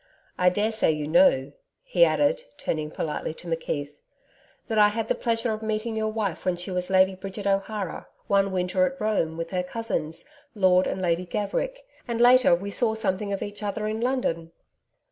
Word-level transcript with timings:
I 0.35 0.49
daresay 0.49 0.93
you 0.93 1.07
know,' 1.07 1.51
he 1.83 2.03
added, 2.03 2.45
turning 2.57 2.89
politely 2.89 3.35
to 3.35 3.47
McKeith 3.47 3.91
'that 4.67 4.79
I 4.79 4.89
had 4.89 5.09
the 5.09 5.13
pleasure 5.13 5.53
of 5.53 5.61
meeting 5.61 5.95
your 5.95 6.07
wife 6.11 6.43
when 6.43 6.55
she 6.55 6.71
was 6.71 6.89
Lady 6.89 7.13
Bridget 7.13 7.45
O'Hara, 7.45 8.07
one 8.25 8.51
winter 8.51 8.87
at 8.87 8.99
Rome, 8.99 9.37
with 9.37 9.51
her 9.51 9.61
cousins, 9.61 10.25
Lord 10.55 10.87
and 10.87 11.03
Lady 11.03 11.27
Gaverick. 11.27 11.81
And 12.07 12.19
later, 12.19 12.55
we 12.55 12.71
saw 12.71 12.95
something 12.95 13.31
of 13.31 13.43
each 13.43 13.61
other 13.61 13.85
in 13.87 14.01
London.' 14.01 14.51